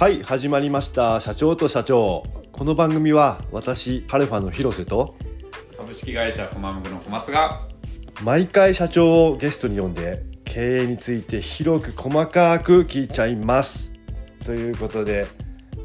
[0.00, 1.20] はい始まりました。
[1.20, 2.24] 社長と社長。
[2.52, 5.14] この番組は私ハルファの広瀬と
[5.76, 7.68] 株式会社コマムグの小松が
[8.24, 13.92] 毎回社長をゲストに呼んで経営について広く細かく聞いちゃいます。
[14.42, 15.26] ということで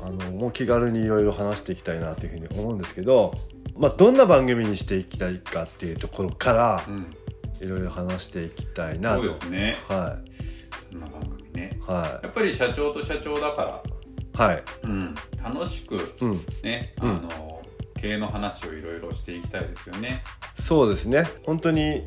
[0.01, 3.33] あのもう気軽にいろいろ話していきたいなというふうに思うんですけど、
[3.75, 7.05] まあ、どんな番組にしていきたいかっていうところからうん。
[7.61, 9.23] いろいろ話していきたいなと。
[9.23, 9.77] そうですね。
[9.87, 10.17] は
[10.91, 11.71] こんな番組ね。
[11.73, 11.91] い。
[11.91, 13.94] はやっぱり社長と社長だからい
[14.35, 14.63] はい。
[14.83, 15.15] うん。
[15.43, 16.33] 楽しくうん。
[16.63, 17.13] ねあうん。
[17.21, 17.61] の、
[17.99, 20.23] 経営の話をいろいろしていきたいですよね。
[20.59, 21.27] そうですね。
[21.45, 22.03] 本当に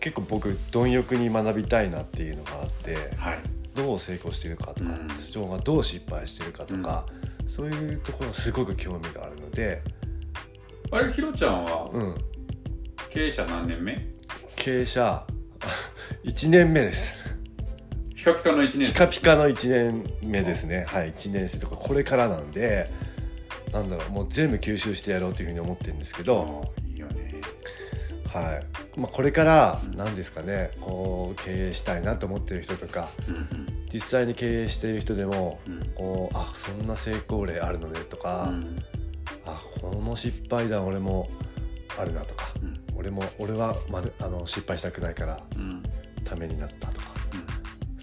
[0.00, 3.38] 結構僕貪欲に学びたいなっていうのがあってはい。
[3.74, 5.08] どう成功してるかとかうん。
[5.18, 7.06] 社長がどう失敗してるかとか、
[7.48, 9.82] そういうところすごく興味があるので、
[10.90, 12.14] あれひろちゃんはうん、
[13.10, 14.06] 経営者何年目？
[14.56, 15.24] 経営者
[16.24, 17.18] 1年目です
[18.22, 20.86] ピカピカの1年ピカピカの1年目ですね。
[20.88, 22.88] はい1年生とかこれからなんで
[23.72, 27.40] なんだろうもう全部吸収してやろうというふうに思ってるんですけど、あいいよね。
[28.28, 28.62] は
[28.96, 29.00] い。
[29.00, 35.72] まあ、これから何ですかねこう経営したいなと思ってる人とかうん実際に経営している人でもうん。
[35.74, 38.78] うんこうあそんな成功例あるのねとか、うん。
[39.46, 41.28] あこの失敗談俺も
[41.98, 42.80] あるなとかうん。
[42.96, 45.82] 俺も俺は、まね、あの失敗したくないからうん。
[46.22, 47.06] ためになったとか。
[47.16, 47.21] うん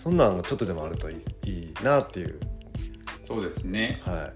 [0.02, 2.40] そんなんがちょっとでもあるといいいいなっていう。
[3.28, 4.02] そうですね。
[4.06, 4.34] はい。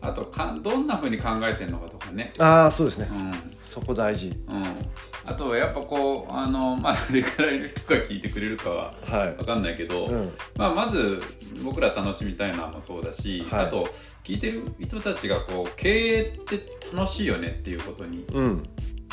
[0.00, 2.32] あとかんどんな風に考えてるのかとかね。
[2.38, 3.08] ああそうですね。
[3.10, 3.32] うん。
[3.62, 4.28] そこ大事。
[4.48, 4.64] うん、
[5.24, 9.34] あとやっぱこうあのまあどれくらいの人が聞いてくれるかははい。
[9.34, 10.32] 分かんないけど、うん。
[10.56, 11.20] まあ、まず
[11.64, 13.66] 僕ら楽しみたいのもそうだし、はい。
[13.66, 13.88] あと
[14.24, 16.60] 聞いてる人たちがこう経営って
[16.92, 18.62] 楽しいよねっていうことにうん。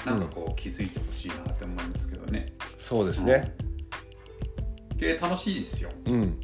[0.06, 2.46] なんかこう気づいてほしいなって思いますけどね、
[2.78, 3.56] そうですね。
[3.58, 3.75] 経
[5.02, 6.40] 営楽しいですよ、うん。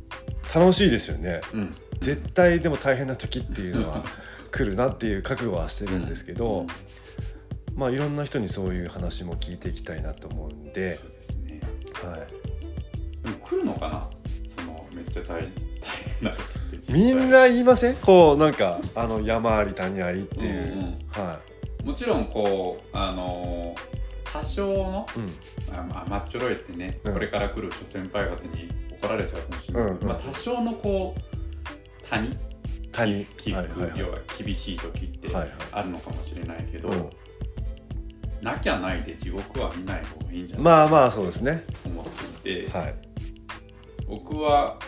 [0.54, 1.42] 楽しいですよね。
[1.54, 4.04] うん、絶対でも大変な時っていうのは
[4.52, 6.66] 来るなっていう覚悟はしてるんですけど、
[7.76, 10.98] まあいろんな人にそういう話も聞いていきたいなと思うんで。
[10.98, 11.62] そうですね。
[11.94, 12.20] はい。
[13.24, 14.08] でも来るのかな？
[14.50, 15.48] そのめっちゃ大 大
[16.20, 16.38] 変な
[16.90, 17.96] みんな言いません？
[17.96, 21.40] こうなんかあの山あり谷ありっていう、うんうんは
[21.86, 24.01] もちろんこうあのー
[24.32, 27.14] 多少のい、うん、あまあ、マッチョロイってね、うん。
[27.14, 29.84] これから来る諸先輩方に怒られちゃうかもしれない。
[29.84, 29.98] うん。
[29.98, 30.08] うん。
[30.08, 32.38] まあ、多少のこう谷
[32.92, 33.26] 谷。
[33.26, 34.00] 起伏、はいはいはい。
[34.00, 35.50] 要は厳しい時ってはいはい。
[35.72, 37.10] あるのかもしれないけど、うん。
[38.42, 41.66] なきゃないで地獄は見ない方がいいんじゃないまあまあそうですね。
[41.84, 42.06] と思っ
[42.42, 42.96] ていて、はい。
[44.08, 44.80] 僕は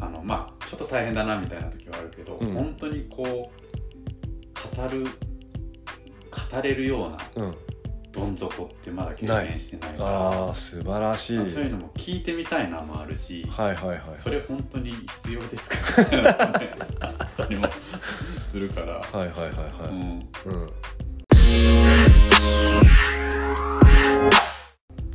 [0.00, 2.54] あのまあちょっと大変だなみたいな時はあるけど、うん。
[2.54, 7.54] 本当にこう語る語れるようなうん
[8.12, 10.10] どん底ってまだ経験してないから。
[10.10, 11.38] ああ素晴らしい。
[11.38, 14.00] まあそういうのも聞いてみたいなもあるし、はいはいはい。
[14.18, 16.02] それ本当に必要ですか？
[16.02, 16.32] みた
[17.08, 17.68] ったりも
[18.50, 19.52] するから、はいはいはいは
[19.86, 20.70] い、うん、うん。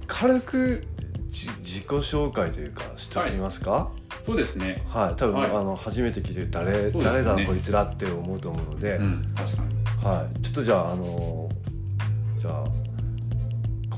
[0.07, 0.87] 軽く
[1.27, 3.91] じ自己紹介というかしておきますか？
[4.23, 5.49] そうですね、はい、多分、はい。
[5.49, 7.03] あの初めて聞いてる誰,、ね。
[7.03, 9.75] 誰だこいつらって思うと思うので、うん、確かに。
[10.03, 11.49] はい、ちょっとじゃああの
[12.39, 12.71] じゃあこ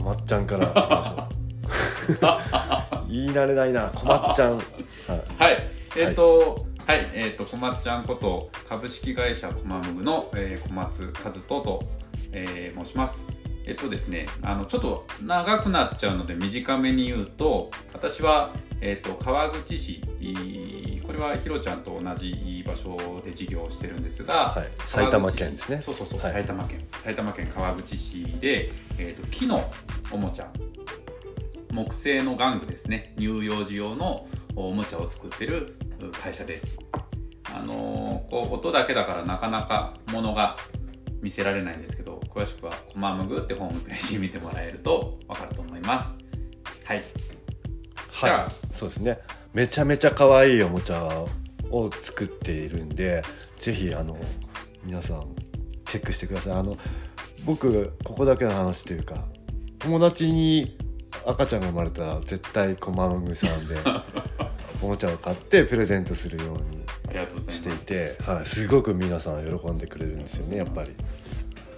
[0.07, 0.67] まっちゃんから。
[0.69, 2.27] いきましょ
[3.07, 4.63] う言い慣れないなこまっちゃん、はい、
[5.37, 5.69] はい。
[5.97, 11.83] えっ、とはい、えっ、と小松ちゃんこと株式会社コマムグの、えー小松和人と、
[12.31, 13.23] えー申します。
[13.65, 20.01] えっとですねあのちょっと長くなっちゃうので短めに言うと私は、えっと川口市
[21.05, 25.81] これはひろちゃんと同じ場所で事業をしてるんですが、はい、埼玉県ですね。
[25.81, 26.33] そうそうそう、はい。
[26.33, 26.87] 埼玉県。
[27.03, 29.71] 埼玉県川口市で、えー、と木の
[30.11, 30.51] おもちゃ。
[31.71, 33.13] 木製の玩具ですね。
[33.17, 36.77] 乳幼児用のおもちゃを作ってるう会社です。
[37.53, 40.57] あのーこう音だけだからなかなかものが
[41.21, 46.17] 見せられないんですけど詳しくは「コマムグ」ってホームページ見てもらえると分かると思います。
[46.83, 47.03] はい。
[48.11, 48.31] はい。
[48.31, 48.51] あ。
[48.71, 49.19] そうですね。
[49.53, 51.25] めちゃめちゃ可愛いおもちゃ
[51.71, 53.23] を作っているんで
[53.57, 54.17] ぜひあの
[54.83, 55.35] 皆さん
[55.85, 56.53] チェックしてください。
[56.53, 56.77] あの
[57.45, 59.15] 僕ここだけの話というか
[59.79, 60.77] 友達に
[61.25, 63.75] 赤ちゃんが生まれたら絶対コマムグさんで
[64.81, 70.93] おもちゃを買ってプレゼントするようにしていて、はい、すごく皆さん喜んでくれるんですよねやっぱり。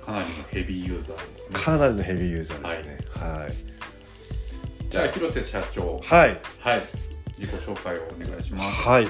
[0.01, 1.59] かなりのヘビーユーザーですね。
[1.59, 2.97] かなりのヘビーユーザーですね。
[3.15, 4.89] はい。
[4.89, 6.00] じゃあ広瀬社長。
[6.03, 6.39] はい。
[6.59, 6.81] はい。
[7.38, 8.88] 自己紹介をお願いします。
[8.88, 9.07] はい、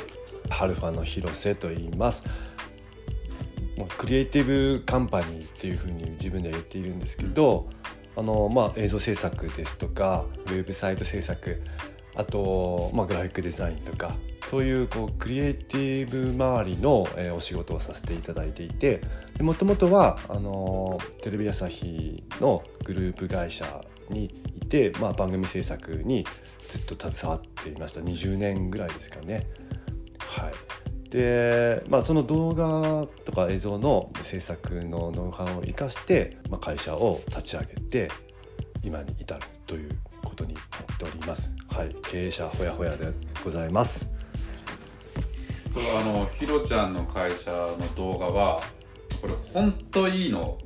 [0.49, 2.23] ハルファの広瀬と言います。
[3.77, 7.69] もうクリエイティブカンパニーっていうふうに自分では言っているんですけど、
[8.15, 11.61] あのまあ映像制作ですとかウェブサイト制作
[12.15, 14.15] あと、まあ、グラフィックデザインとか
[14.49, 18.99] そういうこうクリエイティブ周りの、えーお仕事をさせていただいていて
[19.39, 26.25] もともとはあのーテレビ朝日のグループ会社にいて、まあ、番組制作に
[26.67, 29.47] ずっと携わっていました20年ぐらいですかね。
[30.44, 30.53] はい
[31.09, 38.12] でまあ、その動画とか映像の制作のノウハウを生かして、まあ、会社を立ち上げて
[38.83, 40.63] 今に至るということになっ
[41.00, 41.51] ております。
[41.68, 43.12] はい、経営者ほやほやで
[43.44, 44.07] ございます。
[45.74, 48.59] これあのひろちゃんの会社の動画は
[49.19, 50.57] これ本当いいのを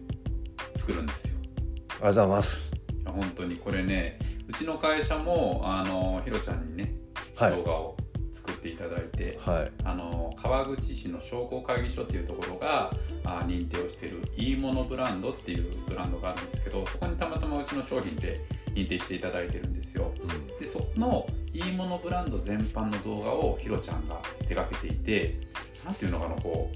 [0.76, 2.72] 作るんですよありがとうございます。
[3.06, 6.94] 本当にこれねうちの会社もあのひろちゃんにね
[7.38, 7.98] はい動画を
[8.46, 12.92] 作っていただいて、はい、あの川口市の商工会議所っていうところが
[13.24, 18.40] あ認定をしているいいものブランドっていうブランドがあるんですけどそこにたまたまうちの商品で
[18.76, 20.12] 認定していただいてるんですよ。
[20.60, 25.40] でそのいいものブランド全般の動画をひろちゃんが手掛けていて
[25.86, 26.70] 何ていうのかなこ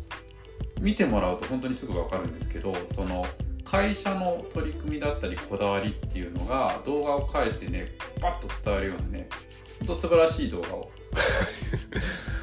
[0.80, 3.26] う見てもらうと本当にすぐ分かるんですけどその
[3.66, 7.88] 会社の取り組みだったりこだわりっていうのが動画を介してね
[8.22, 9.28] パッと伝わるようなね
[9.80, 10.92] 本当素晴らしい動画を、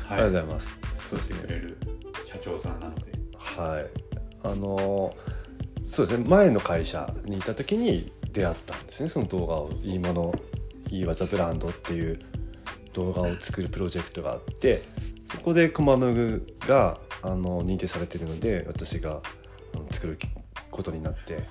[0.08, 0.68] ありがとうございます。
[0.98, 1.76] そうしてくれる
[2.24, 3.12] 社長さんなので。
[3.36, 3.86] はい、
[4.42, 5.14] あの
[5.86, 6.24] そうですね。
[6.28, 9.08] 前の会社にいた時に出会ったんですね。
[9.08, 10.34] その動画をいいもの
[10.90, 12.18] いい技ブランドっていう
[12.92, 14.82] 動画を作るプロジェクトがあって
[15.26, 19.20] そこでコマムグがあの認定されているので私が
[19.90, 20.18] 作る
[20.70, 21.44] ことになって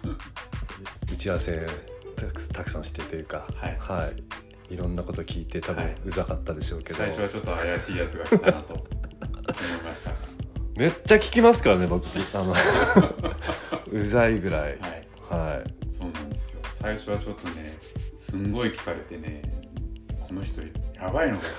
[1.11, 1.67] 打ち合わせ
[2.15, 3.71] たくたくさんしてというか、はい。
[3.71, 4.23] い、
[4.69, 5.95] いろんなこと聞いて多分はい。
[6.05, 8.87] うざかったでしょうけど、最初はちょっと怪しいやつが来たなと思い
[9.85, 10.09] ました。
[10.09, 10.15] が
[10.75, 12.05] めっちゃ聞きますからね僕。
[12.07, 12.55] あの
[13.91, 14.61] うざいぐらい。
[14.61, 14.79] はい。
[15.29, 15.93] はい。
[15.93, 16.61] そうなんですよ。
[16.81, 17.77] 最初はちょっとね
[18.19, 19.41] すんごい聞かれてね
[20.27, 21.45] この人やばいのか。
[21.45, 21.51] よ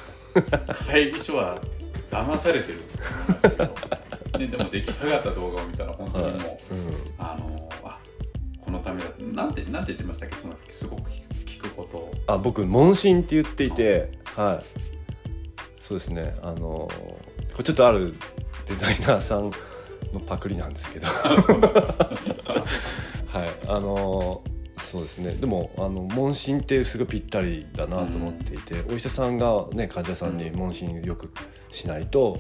[0.88, 1.60] 会議所は
[2.10, 2.80] 騙されてる。
[2.80, 3.56] って思いましたけ
[4.32, 6.94] ど、ね、でも出来上がった動画を見たら本当にもう、うん。
[7.18, 7.98] あのあ
[8.60, 9.10] このためだ。
[9.32, 10.36] なんてなんて言ってましたっけ？
[10.36, 11.22] そのすごく聞
[11.76, 12.15] ことを。
[12.26, 14.65] あ僕問診って言っていてはい。
[15.81, 16.35] そうですね。
[16.43, 16.91] あのこ
[17.59, 18.15] れちょっとある
[18.67, 19.50] デザイナーさん
[20.12, 21.06] のパクリなんですけど。
[23.29, 23.50] はい。
[23.67, 24.43] あの
[24.79, 25.32] そうですね。
[25.32, 31.31] でもあの問診ってすごいぴったりだなと思っていて、お医者さんがね患者さんに問診よく
[31.73, 32.38] しないと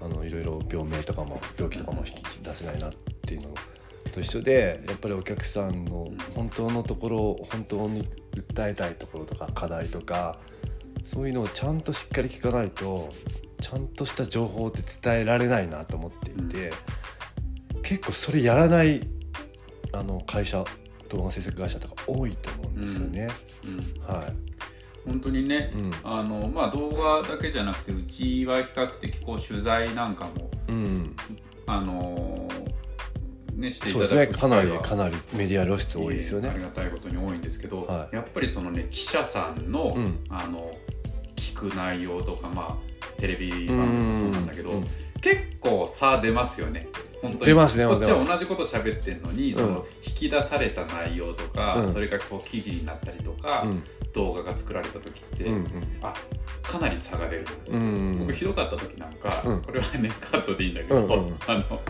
[0.00, 2.92] あのいろいろ病名とかも病気とかも引き出せないなっ
[3.22, 3.54] ていうの
[4.08, 10.38] と一緒でやっぱりお客さんの本当のところ本当に訴えたいところとか課題とか
[11.04, 13.10] そういうのをちゃんとしっかり聞かないと
[13.60, 16.72] ちゃんとした情報って伝えられないなと思っていて、
[17.82, 19.00] 結構それやらない
[19.92, 20.64] あの会社
[21.08, 23.28] 動画制作会社とか多いと思うんですよね。
[23.64, 24.14] うん。
[24.14, 24.32] はい。
[25.06, 25.90] 本当にね、うん。
[26.04, 31.16] あのまあ、動画だけじゃなくてうちは比較的こう取材なんかもうん、
[31.66, 32.47] あの
[33.58, 34.50] ねしていそうただく機ですね。
[34.50, 36.48] かなりかなりメディア露出多いですよね。
[36.48, 36.60] あり。
[36.62, 38.16] がたいことに多いんですけど、はい。
[38.16, 40.18] やっぱりそのね記者さんの,、うん。
[40.30, 40.72] あの
[41.36, 44.84] 聞く内容とかまあテレビ番組もそうなんだけど、うん。
[45.20, 46.88] 結構差出ますよね。
[47.20, 47.46] 本当に。
[47.46, 49.74] 出ますねこっちは同じこと喋ってんのに、そうん。
[49.74, 51.92] の引き出された内容とか、うん。
[51.92, 53.82] それがこう記事になったりとか、うん。
[54.14, 55.66] 動画が作られた時って、うん。
[56.00, 56.14] あ
[56.62, 57.84] かなり差が出る、うんう
[58.14, 58.18] ん。
[58.20, 59.62] 僕ひどかった時なんか、うん。
[59.62, 61.36] これはねカットでいいんだけど、うんうん。
[61.46, 61.80] あの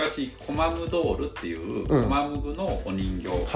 [0.00, 2.04] 昔コマムドールっていう、うん。
[2.04, 3.46] コマムグのお人形を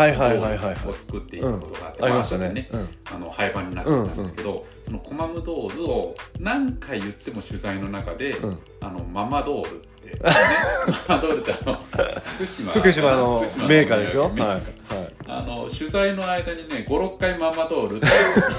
[0.93, 2.69] 作っていくことがあって、ありましたあ後でね。
[2.73, 2.89] うん。
[3.13, 8.59] あの廃盤になっちゃったんですけど、そのコマムドールを何回言っても取材の中で、うん。
[8.81, 10.19] あのママドールって、ね、
[11.09, 11.79] ママドールってあの
[12.25, 14.31] 福島福島のメーカーですよ。
[15.27, 18.07] あの取材の間にね56回ママドールって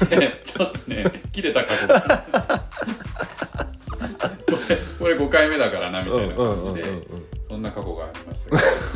[0.09, 2.01] 言ってちょっとね切れた過去が
[4.45, 6.89] これこれ5回目だからなみたいな感じで、
[7.55, 8.49] そんな過去がありました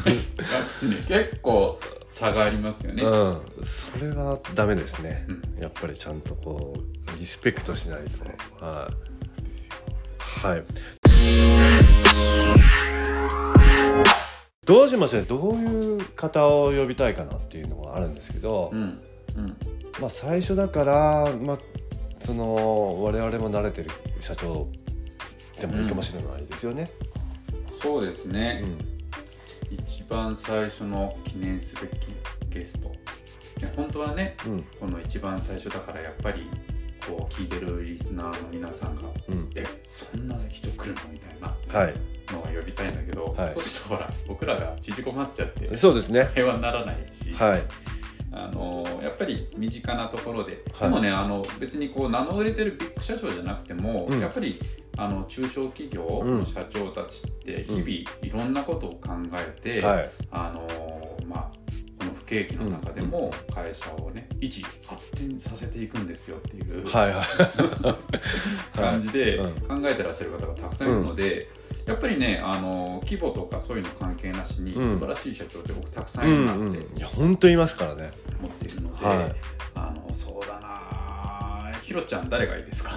[0.03, 0.17] けど。
[0.91, 5.61] ね結構差がありますよね、うん、それはダメですね、うん。
[5.61, 8.03] やっぱりちゃんとこうリスペクトしない
[8.59, 8.65] と。
[8.65, 8.91] は
[9.39, 9.73] いですよ。
[10.17, 10.63] はい。
[14.65, 18.99] どうしましょうどういう方を呼びたいかなっていうのがあるんですけど、うん
[19.37, 19.57] うん。
[20.01, 21.57] まあ最初だから、まあ、
[22.25, 23.89] その我々も慣れてる
[24.19, 24.67] 社長
[25.61, 26.91] でもいいかもしれないですよね。
[27.81, 28.77] そうですうね、ん。
[29.71, 32.07] 一番最初の記念すべき
[32.49, 32.91] ゲスト。
[33.75, 34.63] 本当はねうん。
[34.79, 36.49] この一番最初だからやっぱり
[37.07, 41.93] こう聞いてるリスナーの皆さんがうん「えそんな人来るの?」みたいなはい。
[42.31, 43.53] のが呼びたいんだけど、はい。
[43.53, 46.29] そうするとほら僕らが縮こまっちゃってそうですね。
[46.35, 47.61] 会話にならないし、はい。
[48.31, 50.89] あのやっぱり身近なところで、はい。
[50.89, 54.19] でもねあの別にこう名の売れてるビッグ社長じゃなくても、うん。
[54.19, 54.59] やっぱり
[55.01, 60.09] あの中小企業の社長たちって日々いろんなことを考えて、はい。
[60.31, 60.67] あの
[61.27, 61.51] まあ
[61.99, 68.77] この不景気の中でも会社をね維持発展させていくんですよっていうはい はい。
[68.77, 69.81] 感じでうん。
[69.81, 71.47] 考えてらっしゃる方がたくさんいるので、
[71.85, 74.93] やっぱりねあの規模とかそういうの関係なしに、うん。
[74.99, 78.11] 素晴らしい社長って僕たくさうんんいるなってうんいや本当いますからね。
[78.39, 79.35] 思っているので、はい。
[79.75, 82.91] あのそうだなひろちゃん誰がいいですか？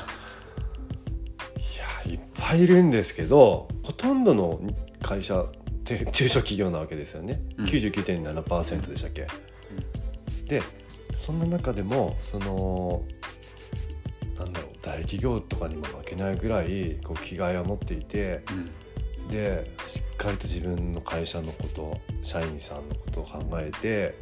[2.43, 4.61] ぱいいるんですけどほとんどの
[5.01, 5.49] 会社っ
[5.85, 7.65] て中小企業なわけですよね、うん。
[7.67, 9.27] 99.7%でしたっけ、
[10.47, 10.61] で
[11.15, 13.03] そんな中でもその
[14.39, 18.71] なんだろう大企業とかにも負けないぐらいこう気概を持っていてうん。
[19.29, 24.19] でしっかりと自分の会社のこと社員さんのことを考えて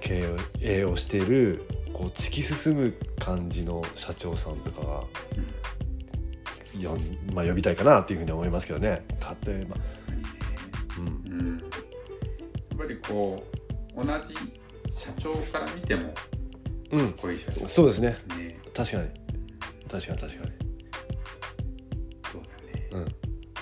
[0.00, 0.24] 経
[0.60, 5.45] 営をしているこう突き進む感じの社長さんとかがよん、
[7.34, 9.04] まあ、呼びたいかなっていうふうに思いますけどね。
[9.46, 9.76] 例えば、
[10.98, 11.58] うん、うん。
[11.58, 11.64] や
[12.74, 13.42] っぱりこ
[13.96, 14.34] う同じ
[14.92, 16.12] 社長から見ても
[16.90, 17.68] うん、こういう社長。
[17.68, 18.16] そうですね。
[18.36, 18.58] ね。
[18.74, 19.08] 確かに。
[19.88, 20.52] 確かに確かに、
[22.32, 22.88] そうだよね。
[22.92, 23.02] うん。
[23.02, 23.08] ま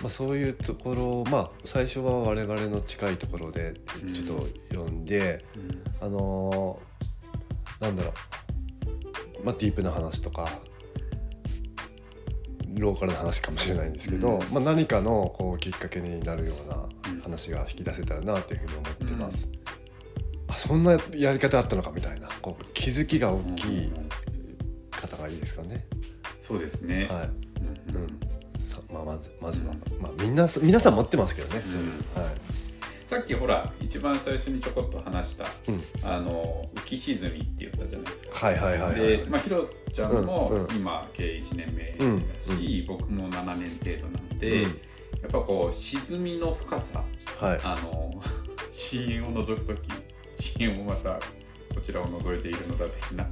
[0.07, 3.75] あ、そういうところまあ最初は我々の近いところで
[4.13, 5.85] ちょっと呼んで、うん。
[6.07, 8.13] あのーなんだろ
[9.41, 9.45] う。
[9.45, 10.49] まあディープな話とか
[12.77, 14.41] ローカルな話かもしれないんですけど、うん。
[14.53, 19.49] まあ、何かのこうきっかけになるようなうん話が引き出せたらなというふうに思ってます。
[20.49, 24.09] あそんなやり方あったのかみたいなこう気づきが大きいうん
[24.91, 25.87] 方がいいですかね。
[26.41, 27.31] そうですね、はい。
[27.95, 28.21] うん
[28.93, 31.63] まあ、まずまずは、まあ、みんな皆さん持ってますけどね、
[32.17, 32.23] うん。
[32.23, 32.54] はい
[33.15, 38.47] さっきほら一番最初にちょこっと話したうん、あの浮き沈みって言ったじゃないですか。
[38.47, 39.01] はいはいはいはい。
[39.19, 44.63] で、まあ、ひろちゃんも今経営1年目うんだし、僕も7年程度なので、うん。
[44.63, 44.69] や
[45.29, 47.05] っぱこう沈みの深さ
[47.39, 47.61] はい。
[47.63, 48.21] あの
[48.73, 49.89] 深淵を覗く時
[50.41, 51.21] 深淵もまた
[51.75, 53.27] こちらを覗いているのだ的な。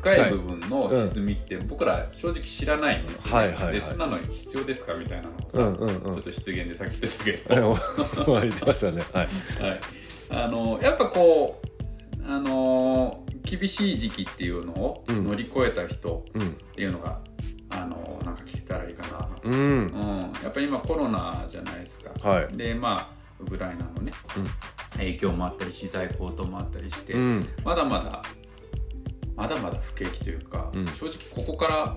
[0.00, 3.74] 深い部分の沈みって僕ら正直知らないんですよ、はいはいはい。
[3.74, 7.72] でそんなの必要ですかみたいなのをさ、ちょっと失言でさっき言ってたけど、
[8.32, 9.02] はい言ってましたね。
[9.12, 9.26] はい。
[9.62, 9.80] はい、
[10.30, 15.24] あのやっぱこうあの厳しい時期っていうのをうん。
[15.24, 16.48] 乗り越えた人うん。
[16.48, 17.20] っていうのが、
[17.70, 19.54] あのなんか聞けたらいいかな、うん。
[19.54, 22.56] うん、やっぱり今コロナじゃないですか、はい。
[22.56, 24.46] でまあウクライナのね、うん
[25.00, 27.48] 影響もあったり資材高騰もあったりして、うん。
[27.64, 28.22] まだまだ
[29.36, 30.86] まだまだ不景気というか、うん。
[30.86, 31.96] 正直ここから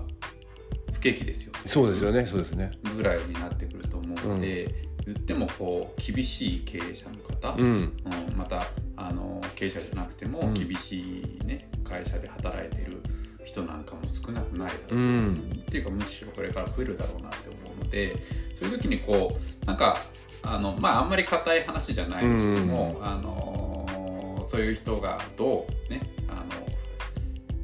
[0.92, 1.52] 不景気ですよ。
[1.66, 2.26] そうですよね。
[2.26, 2.70] そうですね。
[2.96, 7.92] ぐらいになってくると思うので、言ってもこう厳しい経営者の方、うん。
[8.30, 10.54] うん、またあの経営者じゃなくてもうん。
[10.54, 13.02] 厳しい、ね会社で働いてる
[13.44, 15.34] 人なんかも少なくないだろう、うん。
[15.34, 18.16] っていうかむしろこれから増えるだろうなって思うので
[18.58, 19.98] そういう時にこうなんか
[20.44, 26.44] あのまああんまり硬い話じゃないにしても、あのそういう人がどうねあの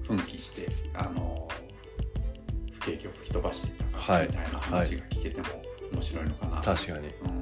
[0.06, 1.49] 奮起してあの
[2.72, 4.26] 不景気を吹き飛ばしていったかはい。
[4.26, 5.46] みたいな話が聞けても
[5.92, 6.99] 面白いのかな、確かに。
[6.99, 7.40] うん。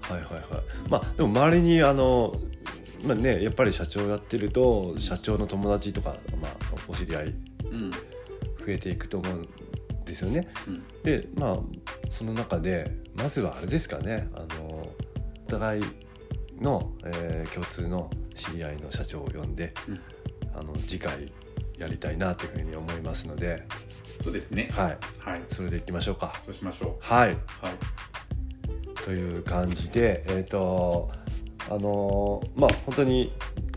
[0.00, 0.42] はいはいはい。
[0.88, 2.34] まあでも周りにあの
[3.04, 6.52] まあねやっぱり社長やってると社長の友達とかまあ
[6.86, 7.34] お知り合い
[7.72, 7.90] うん。
[7.90, 7.96] 増
[8.68, 9.48] えていくと思うん
[10.04, 10.48] ですよね。
[10.68, 10.84] うん。
[11.02, 11.58] でまあ
[12.16, 14.94] その中でまずはあれですかねあのお
[15.48, 15.84] 互い
[16.60, 20.00] の、えー共通の知り合いの社長を呼んで、うん。
[20.54, 21.32] あの次回
[21.78, 23.62] やりたいなというふうに思いますので。
[24.22, 24.70] そうですね。
[24.72, 24.98] はい。
[25.18, 25.42] はい。
[25.52, 26.40] それでいきましょうか。
[26.44, 29.04] そうしましょはい、うはい。
[29.04, 31.10] という感じでえっ、と
[31.68, 33.32] あのーまあ本当に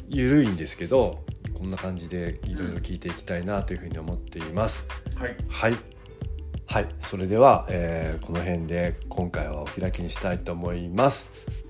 [0.08, 5.36] 緩いんですけどこんな感じでいろいろ聞いていきたいなというふうに思っています、はい。
[5.50, 5.99] はい
[6.72, 11.28] はいそれでは、えーこの辺で今回はお開きにしたいと思います。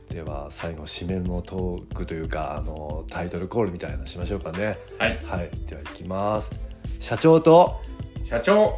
[0.09, 4.77] では最後締めのトークというかあのタイトルコールみたいなのしましょうかね。
[4.97, 5.19] はい。
[5.23, 6.77] はいではいきます。
[6.99, 7.79] 社長と
[8.25, 8.77] 社長。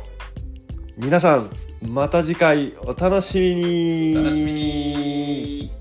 [0.95, 1.49] 皆さん
[1.81, 4.15] また次回お楽しみに。
[4.19, 5.80] お楽しみに